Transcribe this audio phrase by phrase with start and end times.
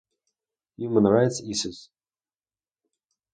[0.77, 1.91] Human-Right Issues".